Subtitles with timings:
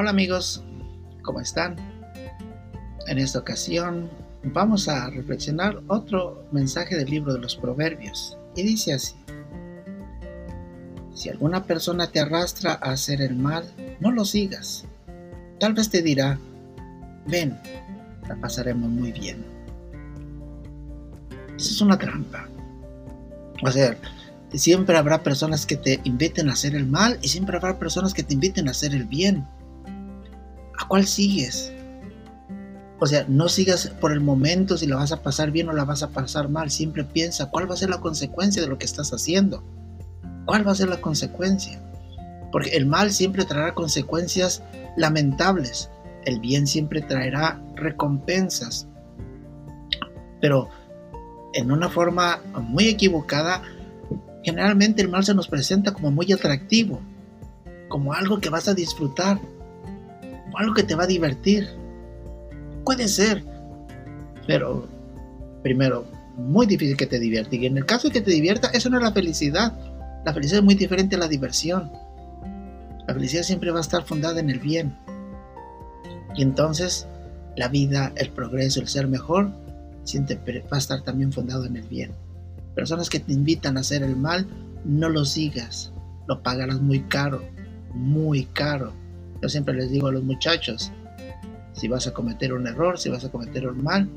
[0.00, 0.64] Hola amigos,
[1.20, 1.76] ¿cómo están?
[3.06, 4.08] En esta ocasión
[4.42, 9.14] vamos a reflexionar otro mensaje del libro de los Proverbios y dice así.
[11.12, 14.86] Si alguna persona te arrastra a hacer el mal, no lo sigas.
[15.58, 16.38] Tal vez te dirá,
[17.26, 17.60] ven,
[18.26, 19.44] la pasaremos muy bien.
[21.58, 22.48] Eso es una trampa.
[23.62, 23.98] O sea,
[24.54, 28.22] siempre habrá personas que te inviten a hacer el mal y siempre habrá personas que
[28.22, 29.46] te inviten a hacer el bien.
[30.80, 31.72] ¿A cuál sigues?
[33.00, 35.84] O sea, no sigas por el momento si la vas a pasar bien o la
[35.84, 36.70] vas a pasar mal.
[36.70, 39.62] Siempre piensa cuál va a ser la consecuencia de lo que estás haciendo.
[40.46, 41.80] ¿Cuál va a ser la consecuencia?
[42.50, 44.62] Porque el mal siempre traerá consecuencias
[44.96, 45.90] lamentables.
[46.24, 48.86] El bien siempre traerá recompensas.
[50.40, 50.68] Pero
[51.52, 53.62] en una forma muy equivocada,
[54.42, 57.00] generalmente el mal se nos presenta como muy atractivo,
[57.88, 59.38] como algo que vas a disfrutar,
[60.56, 61.68] algo que te va a divertir.
[62.84, 63.44] Puede ser,
[64.46, 64.88] pero
[65.62, 66.04] primero,
[66.36, 67.54] muy difícil que te divierta.
[67.56, 69.76] Y en el caso de que te divierta, eso no es la felicidad.
[70.24, 71.90] La felicidad es muy diferente a la diversión.
[73.06, 74.96] La felicidad siempre va a estar fundada en el bien.
[76.36, 77.06] Y entonces
[77.56, 79.50] la vida, el progreso, el ser mejor,
[80.04, 82.12] siempre va a estar también fundado en el bien.
[82.74, 84.46] Personas que te invitan a hacer el mal,
[84.84, 85.92] no lo sigas.
[86.28, 87.42] Lo pagarás muy caro,
[87.92, 88.92] muy caro.
[89.42, 90.92] Yo siempre les digo a los muchachos,
[91.72, 94.08] si vas a cometer un error, si vas a cometer un mal,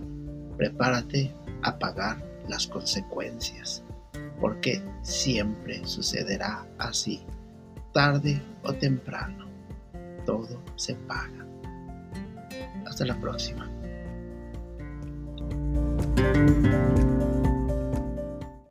[0.57, 2.17] prepárate a pagar
[2.49, 3.83] las consecuencias,
[4.41, 7.21] porque siempre sucederá así,
[7.93, 9.47] tarde o temprano,
[10.25, 11.47] todo se paga.
[12.85, 13.69] Hasta la próxima.